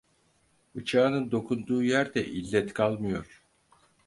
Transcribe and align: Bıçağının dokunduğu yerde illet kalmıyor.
Bıçağının 0.75 1.31
dokunduğu 1.31 1.83
yerde 1.83 2.25
illet 2.27 2.73
kalmıyor. 2.73 3.43